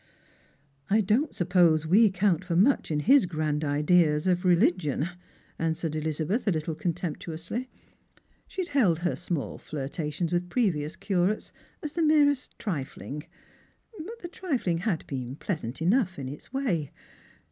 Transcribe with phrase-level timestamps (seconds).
[0.89, 5.09] "I don't suppose we count for much in his grand ideas of re ligion,"
[5.59, 7.69] answered Elizabeth a little contemptuously.
[8.47, 10.95] She had held her small flirtations with previous.
[10.95, 11.51] cura, tes
[11.83, 13.25] as the merest trifling,
[14.03, 16.89] but the trifling had beenpieasant enough in its way.